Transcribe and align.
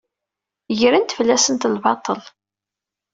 Gren-d 0.79 1.09
fell-asent 1.17 1.69
lbaṭel. 1.75 2.21